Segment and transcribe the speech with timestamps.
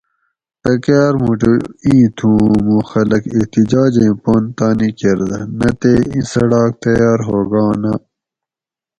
[0.61, 1.53] پکار موٹو
[1.85, 7.71] ایں تھو اوں موُں خلک احتجاجیں پن تانی کۤردہ نہ تے ایں څڑاک تیار ہوگاں
[7.81, 7.93] نہ